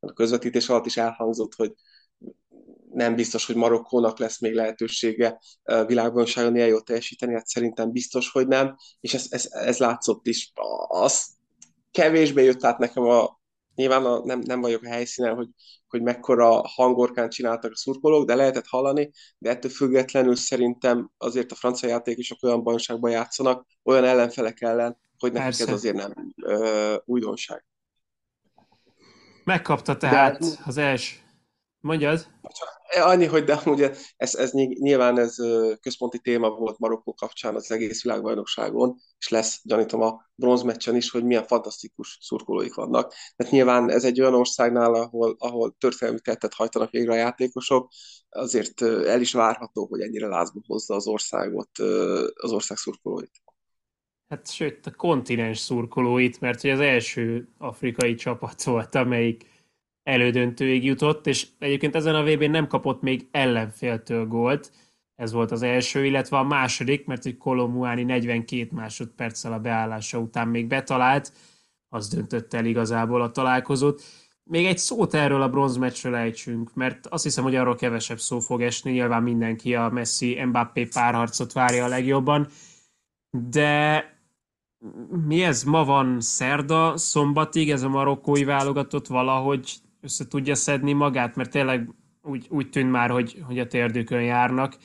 a 0.00 0.12
közvetítés 0.12 0.68
alatt 0.68 0.86
is 0.86 0.96
elhangzott, 0.96 1.54
hogy 1.54 1.72
nem 2.92 3.14
biztos, 3.14 3.46
hogy 3.46 3.56
Marokkónak 3.56 4.18
lesz 4.18 4.40
még 4.40 4.54
lehetősége 4.54 5.38
világbajnokságon 5.86 6.56
ilyen 6.56 6.68
jól 6.68 6.82
teljesíteni, 6.82 7.34
hát 7.34 7.46
szerintem 7.46 7.92
biztos, 7.92 8.30
hogy 8.30 8.46
nem, 8.46 8.76
és 9.00 9.14
ez, 9.14 9.26
ez, 9.28 9.48
ez 9.50 9.78
látszott 9.78 10.26
is. 10.26 10.52
Az 10.88 11.34
kevésbé 11.90 12.44
jött 12.44 12.64
át 12.64 12.78
nekem 12.78 13.02
a, 13.02 13.35
nyilván 13.76 14.04
a, 14.04 14.24
nem, 14.24 14.38
nem 14.38 14.60
vagyok 14.60 14.82
a 14.82 14.88
helyszínen, 14.88 15.34
hogy, 15.34 15.48
hogy 15.88 16.02
mekkora 16.02 16.68
hangorkán 16.68 17.28
csináltak 17.28 17.72
a 17.72 17.76
szurkolók, 17.76 18.26
de 18.26 18.34
lehetett 18.34 18.66
hallani, 18.66 19.10
de 19.38 19.50
ettől 19.50 19.70
függetlenül 19.70 20.36
szerintem 20.36 21.10
azért 21.18 21.52
a 21.52 21.54
francia 21.54 21.88
játékosok 21.88 22.42
olyan 22.42 22.62
bajnokságban 22.62 23.10
játszanak, 23.10 23.66
olyan 23.82 24.04
ellenfelek 24.04 24.60
ellen, 24.60 24.98
hogy 25.18 25.32
nekik 25.32 25.46
Persze. 25.46 25.66
ez 25.66 25.72
azért 25.72 25.96
nem 25.96 26.12
ö, 26.42 26.96
újdonság. 27.04 27.64
Megkapta 29.44 29.96
tehát 29.96 30.38
de, 30.38 30.46
az 30.64 30.76
első. 30.76 31.16
Mondjad? 31.80 32.26
Annyi, 33.02 33.24
hogy 33.24 33.44
de 33.44 33.60
ugye 33.66 33.92
ez, 34.16 34.34
ez 34.34 34.52
nyilván 34.52 35.18
ez 35.18 35.36
központi 35.80 36.18
téma 36.18 36.50
volt 36.50 36.78
Marokkó 36.78 37.14
kapcsán 37.14 37.54
az 37.54 37.70
egész 37.70 38.02
világbajnokságon, 38.02 38.96
és 39.18 39.28
lesz, 39.28 39.60
gyanítom, 39.62 40.00
a 40.02 40.30
bronzmeccsen 40.34 40.96
is, 40.96 41.10
hogy 41.10 41.24
milyen 41.24 41.46
fantasztikus 41.46 42.18
szurkolóik 42.20 42.74
vannak. 42.74 43.12
Tehát 43.36 43.52
nyilván 43.52 43.90
ez 43.90 44.04
egy 44.04 44.20
olyan 44.20 44.34
országnál, 44.34 44.94
ahol, 44.94 45.36
ahol 45.38 45.74
történelmi 45.78 46.20
tettet 46.20 46.54
hajtanak 46.54 46.90
végre 46.90 47.12
a 47.12 47.16
játékosok, 47.16 47.90
azért 48.28 48.82
el 48.82 49.20
is 49.20 49.32
várható, 49.32 49.86
hogy 49.86 50.00
ennyire 50.00 50.26
lázba 50.26 50.60
hozza 50.66 50.94
az 50.94 51.06
országot, 51.06 51.78
az 52.34 52.52
ország 52.52 52.76
szurkolóit. 52.76 53.30
Hát 54.28 54.50
sőt, 54.50 54.86
a 54.86 54.90
kontinens 54.90 55.58
szurkolóit, 55.58 56.40
mert 56.40 56.60
hogy 56.60 56.70
az 56.70 56.80
első 56.80 57.48
afrikai 57.58 58.14
csapat 58.14 58.62
volt, 58.62 58.94
amelyik 58.94 59.55
elődöntőig 60.06 60.84
jutott, 60.84 61.26
és 61.26 61.46
egyébként 61.58 61.94
ezen 61.94 62.14
a 62.14 62.24
vb 62.24 62.42
nem 62.42 62.66
kapott 62.66 63.02
még 63.02 63.28
ellenféltől 63.30 64.26
gólt, 64.26 64.72
ez 65.14 65.32
volt 65.32 65.50
az 65.50 65.62
első, 65.62 66.04
illetve 66.04 66.38
a 66.38 66.42
második, 66.42 67.06
mert 67.06 67.26
egy 67.26 67.36
Kolomuáni 67.36 68.02
42 68.02 68.68
másodperccel 68.72 69.52
a 69.52 69.58
beállása 69.58 70.18
után 70.18 70.48
még 70.48 70.66
betalált, 70.66 71.32
az 71.88 72.08
döntött 72.08 72.54
el 72.54 72.64
igazából 72.64 73.22
a 73.22 73.30
találkozót. 73.30 74.02
Még 74.42 74.66
egy 74.66 74.78
szót 74.78 75.14
erről 75.14 75.42
a 75.42 75.48
bronzmeccsről 75.48 76.14
ejtsünk, 76.14 76.74
mert 76.74 77.06
azt 77.06 77.22
hiszem, 77.22 77.44
hogy 77.44 77.54
arról 77.54 77.76
kevesebb 77.76 78.18
szó 78.18 78.38
fog 78.38 78.62
esni, 78.62 78.90
nyilván 78.90 79.22
mindenki 79.22 79.74
a 79.74 79.88
Messi-Mbappé 79.88 80.84
párharcot 80.84 81.52
várja 81.52 81.84
a 81.84 81.88
legjobban, 81.88 82.46
de 83.50 84.04
mi 85.26 85.42
ez? 85.42 85.62
Ma 85.62 85.84
van 85.84 86.20
szerda, 86.20 86.96
szombatig, 86.96 87.70
ez 87.70 87.82
a 87.82 87.88
marokkói 87.88 88.44
válogatott 88.44 89.06
valahogy 89.06 89.84
össze 90.00 90.26
tudja 90.28 90.54
szedni 90.54 90.92
magát, 90.92 91.36
mert 91.36 91.50
tényleg 91.50 91.90
úgy, 92.22 92.46
úgy 92.50 92.70
tűnt 92.70 92.90
már, 92.90 93.10
hogy, 93.10 93.42
hogy 93.42 93.58
a 93.58 93.66
térdőkön 93.66 94.22
járnak. 94.22 94.76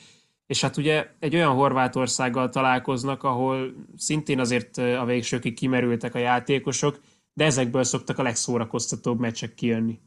És 0.46 0.60
hát 0.60 0.76
ugye 0.76 1.06
egy 1.18 1.34
olyan 1.34 1.54
Horvátországgal 1.54 2.48
találkoznak, 2.48 3.22
ahol 3.22 3.74
szintén 3.96 4.40
azért 4.40 4.76
a 4.78 5.04
végsőkig 5.04 5.54
kimerültek 5.54 6.14
a 6.14 6.18
játékosok, 6.18 7.00
de 7.34 7.44
ezekből 7.44 7.84
szoktak 7.84 8.18
a 8.18 8.22
legszórakoztatóbb 8.22 9.18
meccsek 9.18 9.54
kijönni. 9.54 10.00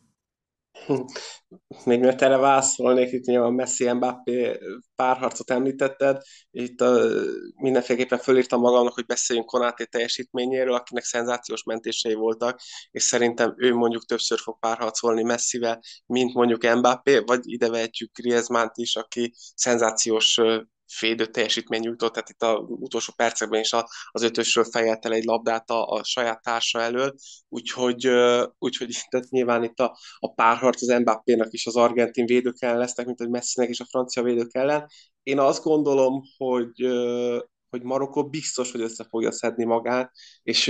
Még 1.85 1.99
mert 1.99 2.21
erre 2.21 2.37
válaszolnék, 2.37 3.11
itt 3.11 3.25
nyilván 3.25 3.53
Messi 3.53 3.91
Mbappé 3.91 4.59
párharcot 4.95 5.51
említetted, 5.51 6.21
itt 6.51 6.81
a, 6.81 7.09
mindenféleképpen 7.55 8.19
fölírtam 8.19 8.59
magamnak, 8.59 8.93
hogy 8.93 9.05
beszéljünk 9.05 9.47
Konáté 9.49 9.83
teljesítményéről, 9.83 10.73
akinek 10.73 11.03
szenzációs 11.03 11.63
mentései 11.63 12.13
voltak, 12.13 12.59
és 12.91 13.03
szerintem 13.03 13.53
ő 13.57 13.73
mondjuk 13.73 14.05
többször 14.05 14.39
fog 14.39 14.59
párharcolni 14.59 15.23
Messivel, 15.23 15.79
mint 16.05 16.33
mondjuk 16.33 16.75
Mbappé, 16.75 17.19
vagy 17.25 17.39
ide 17.43 17.69
vehetjük 17.69 18.11
Griezmann-t 18.17 18.77
is, 18.77 18.95
aki 18.95 19.33
szenzációs 19.55 20.39
félidő 20.87 21.25
teljesítmény 21.25 21.79
nyújtott, 21.79 22.13
tehát 22.13 22.29
itt 22.29 22.41
a 22.41 22.57
utolsó 22.57 23.13
percekben 23.15 23.59
is 23.59 23.73
az 24.11 24.23
ötösről 24.23 24.63
fejelt 24.63 25.05
el 25.05 25.13
egy 25.13 25.23
labdát 25.23 25.69
a, 25.69 25.87
a 25.87 26.03
saját 26.03 26.41
társa 26.41 26.81
elől, 26.81 27.13
úgyhogy, 27.49 28.07
úgyhogy 28.57 28.97
tehát 29.09 29.29
nyilván 29.29 29.63
itt 29.63 29.79
a, 29.79 29.97
a 30.19 30.33
párharc 30.33 30.81
az 30.81 30.99
Mbappénak 30.99 31.53
is 31.53 31.65
az 31.65 31.75
argentin 31.75 32.25
védők 32.25 32.61
ellen 32.61 32.77
lesznek, 32.77 33.05
mint 33.05 33.19
hogy 33.19 33.29
Messinek 33.29 33.69
is 33.69 33.79
a 33.79 33.85
francia 33.85 34.23
védők 34.23 34.55
ellen. 34.55 34.87
Én 35.23 35.39
azt 35.39 35.63
gondolom, 35.63 36.21
hogy 36.37 36.87
hogy 37.69 37.83
Marokkó 37.83 38.29
biztos, 38.29 38.71
hogy 38.71 38.81
össze 38.81 39.05
fogja 39.09 39.31
szedni 39.31 39.63
magát, 39.63 40.11
és 40.43 40.67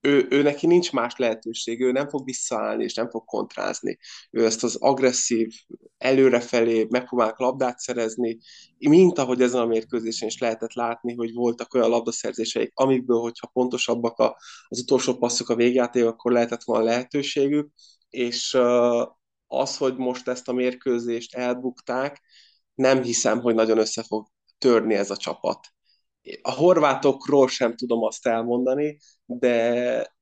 ő 0.00 0.42
neki 0.42 0.66
nincs 0.66 0.92
más 0.92 1.16
lehetőség, 1.16 1.80
ő 1.80 1.92
nem 1.92 2.08
fog 2.08 2.24
visszaállni, 2.24 2.84
és 2.84 2.94
nem 2.94 3.10
fog 3.10 3.24
kontrázni. 3.24 3.98
Ő 4.30 4.44
ezt 4.44 4.64
az 4.64 4.76
agresszív, 4.76 5.52
előrefelé 5.98 6.86
megpróbál 6.90 7.34
labdát 7.36 7.78
szerezni, 7.78 8.38
mint 8.78 9.18
ahogy 9.18 9.42
ezen 9.42 9.60
a 9.60 9.66
mérkőzésen 9.66 10.28
is 10.28 10.38
lehetett 10.38 10.72
látni, 10.72 11.14
hogy 11.14 11.32
voltak 11.32 11.74
olyan 11.74 11.88
labdaszerzéseik, 11.88 12.72
amikből, 12.74 13.20
hogyha 13.20 13.50
pontosabbak 13.52 14.18
a, 14.18 14.36
az 14.68 14.80
utolsó 14.80 15.14
passzok 15.16 15.48
a 15.48 15.54
végjáték, 15.54 16.04
akkor 16.04 16.32
lehetett 16.32 16.62
volna 16.62 16.84
lehetőségük, 16.84 17.70
és 18.08 18.58
az, 19.46 19.76
hogy 19.76 19.96
most 19.96 20.28
ezt 20.28 20.48
a 20.48 20.52
mérkőzést 20.52 21.34
elbukták, 21.34 22.20
nem 22.74 23.02
hiszem, 23.02 23.40
hogy 23.40 23.54
nagyon 23.54 23.78
össze 23.78 24.02
fog 24.02 24.26
törni 24.58 24.94
ez 24.94 25.10
a 25.10 25.16
csapat 25.16 25.68
a 26.42 26.50
horvátokról 26.50 27.48
sem 27.48 27.76
tudom 27.76 28.02
azt 28.02 28.26
elmondani, 28.26 28.98
de 29.26 30.18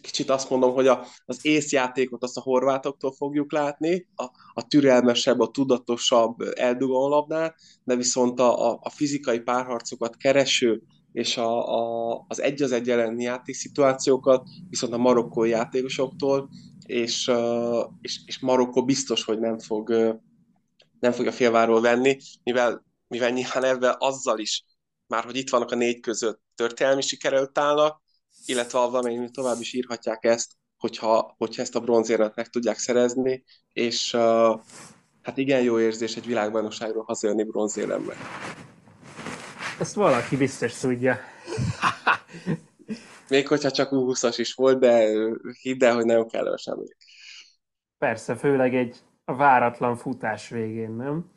kicsit 0.00 0.30
azt 0.30 0.50
mondom, 0.50 0.72
hogy 0.72 0.86
a, 0.86 1.04
az 1.24 1.38
észjátékot 1.42 2.22
azt 2.22 2.36
a 2.36 2.40
horvátoktól 2.40 3.12
fogjuk 3.12 3.52
látni, 3.52 4.06
a, 4.14 4.24
a 4.52 4.66
türelmesebb, 4.66 5.40
a 5.40 5.50
tudatosabb 5.50 6.40
eldugó 6.54 7.08
labdát, 7.08 7.54
de 7.84 7.96
viszont 7.96 8.40
a, 8.40 8.70
a, 8.70 8.78
a 8.82 8.90
fizikai 8.90 9.40
párharcokat 9.40 10.16
kereső 10.16 10.82
és 11.12 11.36
a, 11.36 11.74
a, 11.74 12.24
az 12.28 12.40
egy 12.40 12.62
az 12.62 12.72
egy 12.72 12.90
elleni 12.90 13.22
játékszituációkat 13.22 14.48
viszont 14.68 14.92
a 14.92 14.98
marokkói 14.98 15.48
játékosoktól, 15.48 16.48
és, 16.86 17.30
és, 18.00 18.20
és 18.26 18.38
Marokkó 18.38 18.84
biztos, 18.84 19.24
hogy 19.24 19.38
nem 19.38 19.58
fog 19.58 19.90
nem 21.00 21.12
fogja 21.12 21.32
félváról 21.32 21.80
venni, 21.80 22.16
mivel 22.42 22.85
mivel 23.08 23.30
nyilván 23.30 23.64
ebben 23.64 23.94
azzal 23.98 24.38
is, 24.38 24.64
már 25.06 25.24
hogy 25.24 25.36
itt 25.36 25.50
vannak 25.50 25.70
a 25.70 25.74
négy 25.74 26.00
között 26.00 26.40
történelmi 26.54 27.02
sikerült 27.02 27.58
állnak, 27.58 28.02
illetve 28.46 28.78
valamelyik 28.78 29.30
tovább 29.30 29.60
is 29.60 29.72
írhatják 29.72 30.24
ezt, 30.24 30.52
hogyha, 30.76 31.34
hogyha 31.38 31.62
ezt 31.62 31.74
a 31.74 31.80
bronzérmet 31.80 32.36
meg 32.36 32.48
tudják 32.48 32.78
szerezni, 32.78 33.44
és 33.72 34.12
uh, 34.12 34.60
hát 35.22 35.36
igen 35.36 35.62
jó 35.62 35.80
érzés 35.80 36.16
egy 36.16 36.26
világbajnokságról 36.26 37.04
hazajönni 37.04 37.42
bronzéremmel. 37.42 38.16
Ezt 39.80 39.94
valaki 39.94 40.36
biztos 40.36 40.78
tudja. 40.78 41.18
Még 43.28 43.48
hogyha 43.48 43.70
csak 43.70 43.88
U20-as 43.92 44.34
is 44.36 44.54
volt, 44.54 44.78
de 44.78 45.08
hidd 45.60 45.84
el, 45.84 45.94
hogy 45.94 46.04
nagyon 46.04 46.28
kellemes 46.28 46.66
emlék. 46.66 46.96
Persze, 47.98 48.36
főleg 48.36 48.74
egy 48.74 48.96
váratlan 49.24 49.96
futás 49.96 50.48
végén, 50.48 50.90
nem? 50.90 51.30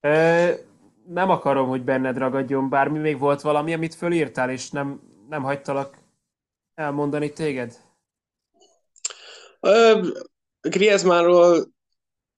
Ö, 0.00 0.52
nem 1.06 1.30
akarom, 1.30 1.68
hogy 1.68 1.84
benned 1.84 2.16
ragadjon 2.16 2.68
bármi, 2.68 2.98
még 2.98 3.18
volt 3.18 3.40
valami, 3.40 3.72
amit 3.72 3.94
fölírtál, 3.94 4.50
és 4.50 4.70
nem, 4.70 5.00
nem 5.28 5.42
hagytalak 5.42 5.98
elmondani 6.74 7.32
téged? 7.32 7.80
Griezmannról 10.60 11.72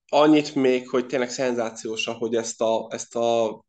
annyit 0.08 0.54
még, 0.54 0.88
hogy 0.88 1.06
tényleg 1.06 1.30
szenzációs, 1.30 2.06
ahogy 2.06 2.34
ezt 2.34 2.60
a, 2.60 2.88
ezt 2.90 3.16
a 3.16 3.62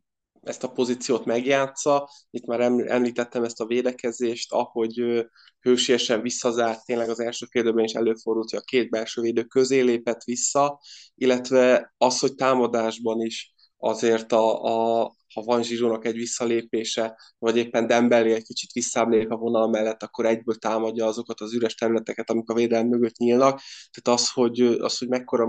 ezt 0.46 0.64
a 0.64 0.72
pozíciót 0.72 1.25
megjátsza. 1.25 2.10
Itt 2.30 2.46
már 2.46 2.60
említettem 2.88 3.44
ezt 3.44 3.60
a 3.60 3.66
védekezést, 3.66 4.54
ahogy 4.54 5.25
hősiesen 5.60 6.22
visszazárt, 6.22 6.86
tényleg 6.86 7.10
az 7.10 7.20
első 7.20 7.46
félidőben 7.50 7.84
is 7.84 7.94
előfordult, 7.94 8.50
hogy 8.50 8.60
a 8.60 8.66
két 8.66 8.90
belső 8.90 9.22
védő 9.22 9.44
közé 9.44 9.80
lépett 9.80 10.24
vissza, 10.24 10.80
illetve 11.16 11.94
az, 11.98 12.20
hogy 12.20 12.36
támadásban 12.36 13.22
is 13.22 13.55
azért 13.86 14.32
a, 14.32 14.63
a 14.63 15.13
ha 15.34 15.42
van 15.42 15.63
Zsizsónak 15.63 16.06
egy 16.06 16.15
visszalépése, 16.15 17.18
vagy 17.38 17.58
éppen 17.58 17.88
Dembeli 17.88 18.32
egy 18.32 18.44
kicsit 18.44 18.72
visszább 18.72 19.12
a 19.12 19.36
vonal 19.36 19.70
mellett, 19.70 20.04
akkor 20.04 20.25
egyből 20.25 20.56
támadja 20.56 21.06
azokat 21.06 21.42
az 21.42 21.54
üres 21.54 21.75
területeket, 21.75 22.30
amik 22.30 22.50
a 22.50 22.54
védelem 22.54 22.88
mögött 22.88 23.18
nyílnak. 23.18 23.62
Tehát 23.92 24.20
az, 24.20 24.32
hogy, 24.32 24.62
az, 24.62 24.98
hogy 24.98 25.08
mekkora 25.08 25.48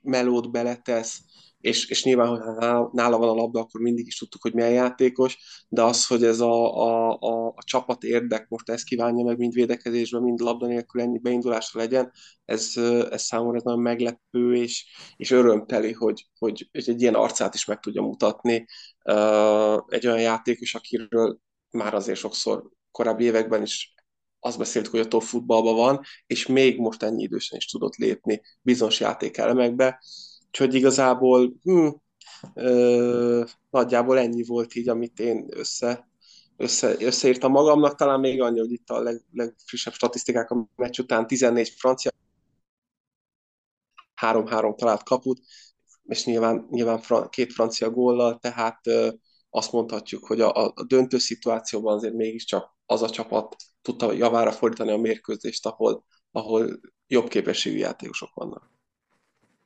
melót 0.00 0.50
beletesz, 0.50 1.20
és, 1.60 1.88
és 1.88 2.04
nyilván, 2.04 2.28
hogy 2.28 2.40
nála 2.92 3.18
van 3.18 3.28
a 3.28 3.34
labda, 3.34 3.60
akkor 3.60 3.80
mindig 3.80 4.06
is 4.06 4.18
tudtuk, 4.18 4.42
hogy 4.42 4.54
milyen 4.54 4.72
játékos, 4.72 5.38
de 5.68 5.82
az, 5.82 6.06
hogy 6.06 6.24
ez 6.24 6.40
a, 6.40 6.76
a, 6.82 7.18
a, 7.20 7.46
a 7.46 7.62
csapat 7.64 8.02
érdek 8.02 8.48
most 8.48 8.70
ezt 8.70 8.84
kívánja 8.84 9.24
meg, 9.24 9.38
mind 9.38 9.52
védekezésben, 9.52 10.22
mind 10.22 10.40
labda 10.40 10.66
nélkül 10.66 11.00
ennyi 11.00 11.18
beindulásra 11.18 11.80
legyen, 11.80 12.12
ez, 12.44 12.72
ez 13.10 13.22
számomra 13.22 13.56
ez 13.56 13.62
nagyon 13.62 13.80
meglepő, 13.80 14.54
és, 14.54 14.86
és 15.16 15.30
örömteli, 15.30 15.92
hogy, 15.92 16.26
hogy, 16.38 16.68
hogy 16.72 16.88
egy 16.88 17.00
ilyen 17.00 17.14
arcát 17.14 17.54
is 17.54 17.64
meg 17.64 17.80
tudja 17.80 18.02
mutatni. 18.02 18.66
Egy 19.86 20.06
olyan 20.06 20.20
játékos, 20.20 20.74
akiről 20.74 21.38
már 21.70 21.94
azért 21.94 22.18
sokszor 22.18 22.70
korábbi 22.90 23.24
években 23.24 23.62
is 23.62 23.94
azt 24.40 24.58
beszéltük, 24.58 24.90
hogy 24.90 25.00
a 25.00 25.08
top 25.08 25.22
futballban 25.22 25.74
van, 25.74 26.00
és 26.26 26.46
még 26.46 26.78
most 26.78 27.02
ennyi 27.02 27.22
idősen 27.22 27.58
is 27.58 27.66
tudott 27.66 27.94
lépni 27.96 28.40
bizonyos 28.62 29.00
játékelemekbe, 29.00 30.00
Úgyhogy 30.50 30.74
igazából 30.74 31.52
hm, 31.62 31.88
ö, 32.54 33.44
nagyjából 33.70 34.18
ennyi 34.18 34.44
volt 34.44 34.74
így, 34.74 34.88
amit 34.88 35.20
én 35.20 35.46
össze, 35.50 36.08
össze, 36.56 36.96
összeírtam 36.98 37.52
magamnak, 37.52 37.94
talán 37.94 38.20
még 38.20 38.40
annyi, 38.40 38.58
hogy 38.58 38.72
itt 38.72 38.88
a 38.88 39.00
leg, 39.00 39.24
legfrissebb 39.32 39.92
statisztikák 39.92 40.50
a 40.50 40.68
meccs 40.76 40.98
után 40.98 41.26
14 41.26 41.68
francia, 41.68 42.10
3-3 44.20 44.74
talált 44.76 45.02
kaput, 45.02 45.40
és 46.04 46.24
nyilván, 46.24 46.66
nyilván 46.70 47.00
két 47.28 47.52
francia 47.52 47.90
góllal, 47.90 48.38
tehát 48.38 48.86
ö, 48.86 49.10
azt 49.50 49.72
mondhatjuk, 49.72 50.26
hogy 50.26 50.40
a, 50.40 50.72
a 50.74 50.84
döntő 50.86 51.18
szituációban 51.18 51.94
azért 51.96 52.14
mégiscsak 52.14 52.76
az 52.86 53.02
a 53.02 53.10
csapat 53.10 53.56
tudta 53.82 54.12
javára 54.12 54.52
fordítani 54.52 54.90
a 54.90 54.96
mérkőzést, 54.96 55.66
ahol, 55.66 56.04
ahol 56.30 56.80
jobb 57.06 57.28
képességű 57.28 57.76
játékosok 57.76 58.34
vannak. 58.34 58.79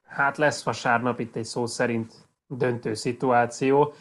Hát 0.07 0.37
lesz 0.37 0.63
vasárnap 0.63 1.21
itt 1.21 1.37
egy 1.37 1.45
szó 1.45 1.67
szerint 1.67 2.15
döntő 2.47 2.95
szituáció. 2.95 3.95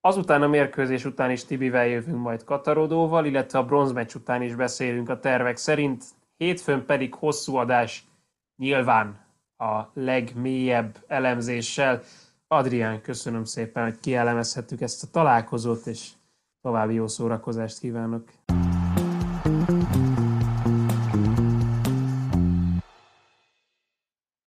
Azután 0.00 0.42
a 0.42 0.48
mérkőzés 0.48 1.04
után 1.04 1.30
is 1.30 1.44
Tibivel 1.44 1.86
jövünk 1.86 2.18
majd 2.18 2.44
Katarodóval, 2.44 3.24
illetve 3.24 3.58
a 3.58 3.64
bronzmeccs 3.64 4.14
után 4.14 4.42
is 4.42 4.54
beszélünk 4.54 5.08
a 5.08 5.18
tervek 5.18 5.56
szerint. 5.56 6.04
Hétfőn 6.36 6.84
pedig 6.86 7.14
hosszú 7.14 7.56
adás 7.56 8.04
nyilván 8.56 9.24
a 9.56 9.90
legmélyebb 9.94 11.04
elemzéssel. 11.06 12.02
Adrián, 12.46 13.00
köszönöm 13.00 13.44
szépen, 13.44 13.82
hogy 13.84 14.00
kielemezhettük 14.00 14.80
ezt 14.80 15.02
a 15.02 15.10
találkozót, 15.10 15.86
és 15.86 16.10
további 16.60 16.94
jó 16.94 17.06
szórakozást 17.06 17.78
kívánok. 17.78 18.24